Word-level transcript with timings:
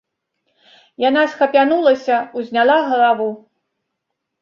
Яна 1.09 1.21
схапянулася, 1.35 2.17
узняла 2.41 2.81
галаву. 2.91 3.33